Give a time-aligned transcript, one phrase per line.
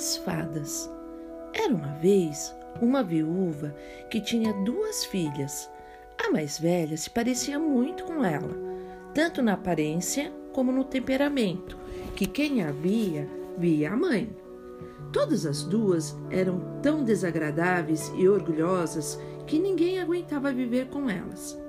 [0.00, 0.90] As fadas.
[1.52, 3.76] Era uma vez uma viúva
[4.08, 5.70] que tinha duas filhas.
[6.16, 8.48] A mais velha se parecia muito com ela,
[9.12, 11.76] tanto na aparência como no temperamento,
[12.16, 13.28] que quem a via,
[13.58, 14.34] via a mãe.
[15.12, 21.60] Todas as duas eram tão desagradáveis e orgulhosas que ninguém aguentava viver com elas.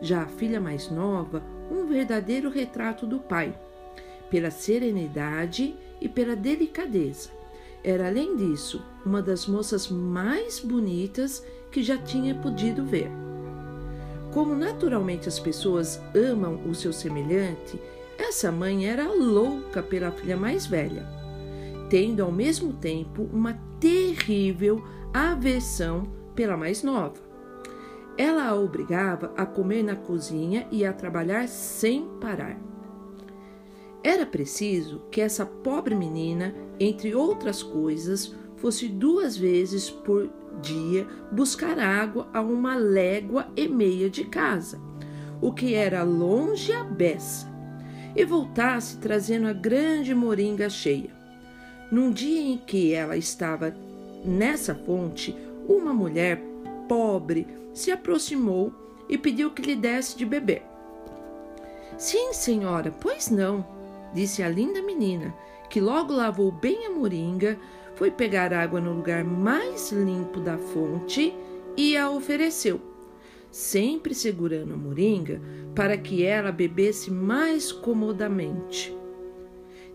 [0.00, 3.54] Já a filha mais nova, um verdadeiro retrato do pai,
[4.30, 7.35] pela serenidade e pela delicadeza.
[7.84, 13.10] Era, além disso, uma das moças mais bonitas que já tinha podido ver.
[14.32, 17.80] Como naturalmente as pessoas amam o seu semelhante,
[18.18, 21.06] essa mãe era louca pela filha mais velha,
[21.88, 24.82] tendo ao mesmo tempo uma terrível
[25.12, 26.04] aversão
[26.34, 27.26] pela mais nova.
[28.18, 32.58] Ela a obrigava a comer na cozinha e a trabalhar sem parar.
[34.06, 40.30] Era preciso que essa pobre menina, entre outras coisas, fosse duas vezes por
[40.62, 44.80] dia buscar água a uma légua e meia de casa,
[45.40, 47.52] o que era longe a beça,
[48.14, 51.10] e voltasse trazendo a grande moringa cheia.
[51.90, 53.74] Num dia em que ela estava
[54.24, 55.36] nessa fonte,
[55.68, 56.40] uma mulher
[56.88, 58.72] pobre se aproximou
[59.08, 60.62] e pediu que lhe desse de beber.
[61.98, 63.74] Sim, senhora, pois não,
[64.16, 65.34] disse a linda menina,
[65.68, 67.58] que logo lavou bem a moringa,
[67.94, 71.34] foi pegar água no lugar mais limpo da fonte
[71.76, 72.80] e a ofereceu,
[73.50, 75.40] sempre segurando a moringa
[75.74, 78.96] para que ela bebesse mais comodamente.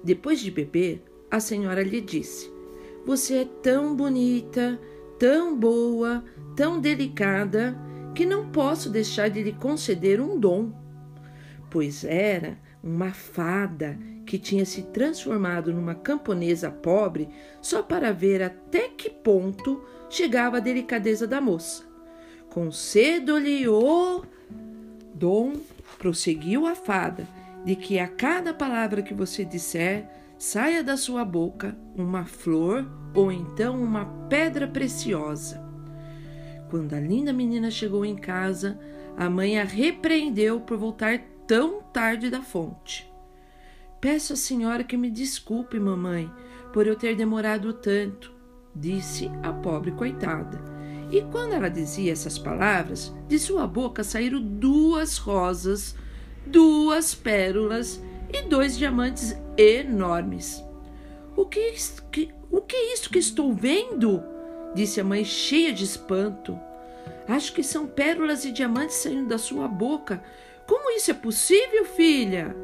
[0.04, 2.52] Depois de beber, a senhora lhe disse:
[3.06, 4.80] Você é tão bonita,
[5.18, 6.24] tão boa,
[6.56, 7.76] tão delicada,
[8.14, 10.72] que não posso deixar de lhe conceder um dom.
[11.72, 13.98] Pois era uma fada
[14.32, 17.28] que tinha se transformado numa camponesa pobre
[17.62, 21.84] só para ver até que ponto chegava a delicadeza da moça.
[22.50, 24.24] Concedo-lhe o
[25.14, 25.56] dom,
[25.98, 27.28] prosseguiu a fada,
[27.66, 33.34] de que a cada palavra que você disser saia da sua boca uma flor ou
[33.34, 35.62] então uma pedra preciosa.
[36.70, 38.80] Quando a linda menina chegou em casa,
[39.18, 43.11] a mãe a repreendeu por voltar tão tarde da fonte.
[44.02, 46.34] Peço à senhora que me desculpe, mamãe,
[46.74, 48.34] por eu ter demorado tanto,
[48.76, 50.60] disse a pobre coitada.
[51.12, 55.96] E quando ela dizia essas palavras, de sua boca saíram duas rosas,
[56.48, 58.02] duas pérolas
[58.34, 60.64] e dois diamantes enormes.
[61.36, 61.76] O que,
[62.12, 64.24] que, o que é isso que estou vendo?
[64.74, 66.60] disse a mãe, cheia de espanto.
[67.28, 70.24] Acho que são pérolas e diamantes saindo da sua boca.
[70.66, 72.56] Como isso é possível, filha?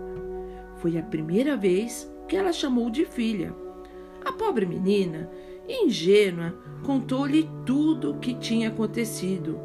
[0.77, 3.53] Foi a primeira vez que ela chamou de filha.
[4.23, 5.29] A pobre menina,
[5.67, 9.59] ingênua, contou-lhe tudo o que tinha acontecido.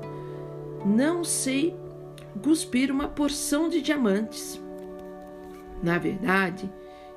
[0.84, 1.76] Não sei
[2.42, 4.60] cuspir uma porção de diamantes.
[5.82, 6.70] Na verdade,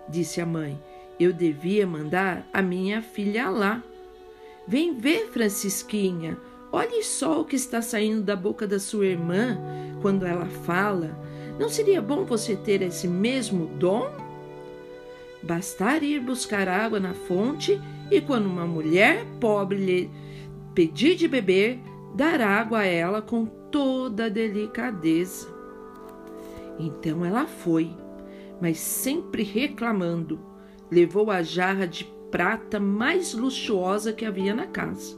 [0.09, 0.79] disse a mãe,
[1.19, 3.83] eu devia mandar a minha filha lá.
[4.67, 6.37] Vem ver, Francisquinha,
[6.71, 9.57] olhe só o que está saindo da boca da sua irmã
[10.01, 11.17] quando ela fala.
[11.59, 14.11] Não seria bom você ter esse mesmo dom?
[15.41, 17.79] Bastar ir buscar água na fonte
[18.11, 20.11] e, quando uma mulher pobre lhe
[20.73, 21.79] pedir de beber,
[22.13, 25.47] dar água a ela com toda a delicadeza.
[26.77, 27.89] Então ela foi,
[28.61, 30.39] mas sempre reclamando,
[30.91, 35.17] levou a jarra de prata mais luxuosa que havia na casa.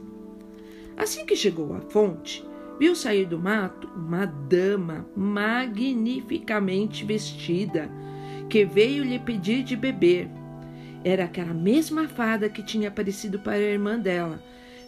[0.96, 2.44] Assim que chegou à fonte,
[2.78, 7.90] viu sair do mato uma dama magnificamente vestida
[8.48, 10.28] que veio lhe pedir de beber.
[11.04, 14.42] Era aquela mesma fada que tinha aparecido para a irmã dela,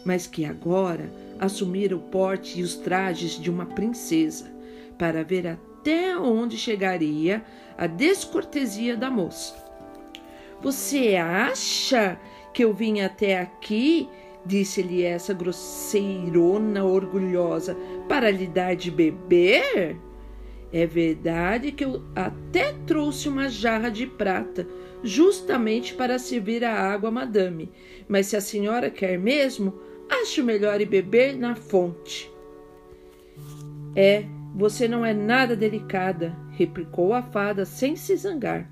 [0.05, 4.51] mas que agora assumira o porte e os trajes de uma princesa,
[4.97, 7.43] para ver até onde chegaria
[7.77, 9.55] a descortesia da moça.
[10.61, 12.19] Você acha
[12.53, 14.07] que eu vim até aqui
[14.45, 17.75] disse-lhe essa grosseirona orgulhosa,
[18.07, 19.97] para lhe dar de beber?
[20.73, 24.67] É verdade que eu até trouxe uma jarra de prata,
[25.03, 27.69] justamente para servir a água madame,
[28.07, 29.73] mas se a senhora quer mesmo,
[30.09, 32.31] acho melhor ir beber na fonte.
[33.95, 38.69] É, você não é nada delicada, replicou a fada sem se zangar.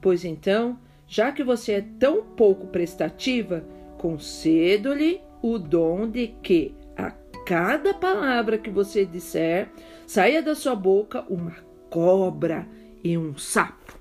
[0.00, 3.64] Pois então, já que você é tão pouco prestativa,
[4.06, 7.10] concedo-lhe o dom de que a
[7.44, 9.68] cada palavra que você disser
[10.06, 11.56] saia da sua boca uma
[11.90, 12.68] cobra
[13.02, 13.98] e um sapo.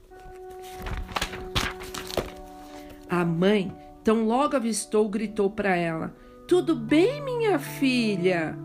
[3.10, 6.16] A mãe Tão logo avistou, gritou para ela:
[6.48, 8.56] Tudo bem, minha filha?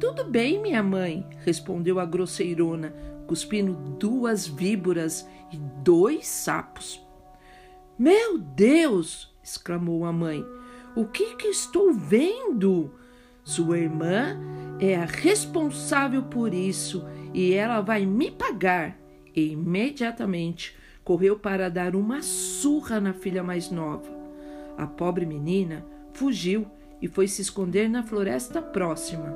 [0.00, 2.92] Tudo bem, minha mãe, respondeu a grosseirona,
[3.28, 7.00] cuspindo duas víboras e dois sapos.
[7.96, 9.32] Meu Deus!
[9.44, 10.44] exclamou a mãe.
[10.96, 12.92] O que, que estou vendo?
[13.44, 14.38] Sua irmã
[14.80, 18.98] é a responsável por isso e ela vai me pagar.
[19.34, 24.10] E imediatamente correu para dar uma surra na filha mais nova.
[24.76, 26.66] A pobre menina fugiu
[27.00, 29.32] e foi se esconder na floresta próxima.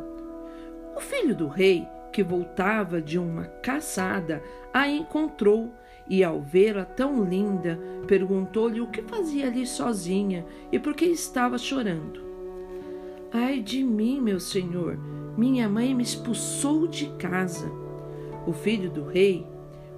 [0.96, 4.42] O filho do rei, que voltava de uma caçada,
[4.72, 5.72] a encontrou
[6.08, 11.56] e, ao vê-la tão linda, perguntou-lhe o que fazia ali sozinha e por que estava
[11.58, 12.22] chorando.
[13.32, 14.98] Ai de mim, meu senhor,
[15.36, 17.70] minha mãe me expulsou de casa.
[18.46, 19.46] O filho do rei,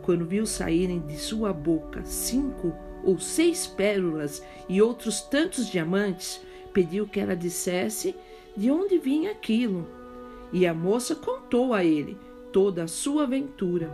[0.03, 2.73] quando viu saírem de sua boca cinco
[3.05, 6.41] ou seis pérolas e outros tantos diamantes,
[6.73, 8.15] pediu que ela dissesse
[8.57, 9.87] de onde vinha aquilo.
[10.53, 12.17] E a moça contou a ele
[12.53, 13.91] toda a sua aventura.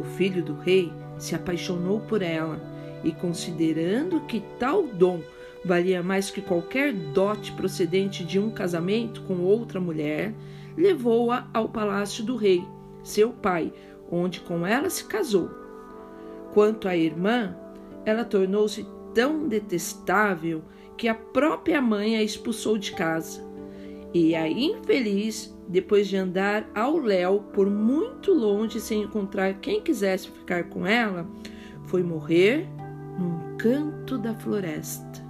[0.00, 2.60] O filho do rei se apaixonou por ela
[3.04, 5.20] e, considerando que tal dom
[5.64, 10.32] valia mais que qualquer dote procedente de um casamento com outra mulher,
[10.76, 12.64] levou-a ao palácio do rei,
[13.02, 13.72] seu pai,
[14.10, 15.50] onde com ela se casou.
[16.52, 17.56] Quanto à irmã,
[18.04, 20.62] ela tornou-se tão detestável
[20.96, 23.47] que a própria mãe a expulsou de casa.
[24.12, 30.28] E a infeliz, depois de andar ao léu por muito longe sem encontrar quem quisesse
[30.28, 31.26] ficar com ela,
[31.84, 32.66] foi morrer
[33.18, 35.27] num canto da floresta.